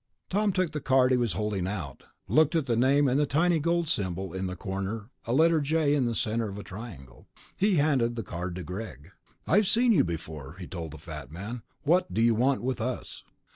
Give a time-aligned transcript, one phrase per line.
[0.31, 3.59] Tom took the card he was holding out, looked at the name and the tiny
[3.59, 7.27] gold symbol in the corner, a letter "J" in the center of a triangle.
[7.55, 9.11] He handed the card to Greg.
[9.45, 11.61] "I've seen you before," he told the fat man.
[11.83, 13.21] "What do you want with us?"